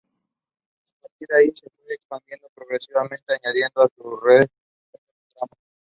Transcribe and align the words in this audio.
A 0.03 0.99
partir 1.03 1.27
de 1.29 1.37
allí, 1.37 1.53
se 1.55 1.69
fue 1.69 1.93
expandiendo 1.93 2.47
progresivamente, 2.55 3.35
añadiendo 3.43 3.83
a 3.83 3.89
su 3.95 4.17
red 4.19 4.49
nuevos 4.91 5.33
tramos. 5.35 5.59